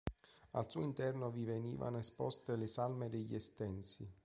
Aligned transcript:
Al 0.53 0.67
suo 0.67 0.81
interno 0.81 1.29
vi 1.29 1.43
venivano 1.43 1.99
esposte 1.99 2.55
le 2.55 2.65
salme 2.65 3.07
degli 3.07 3.35
Estensi. 3.35 4.11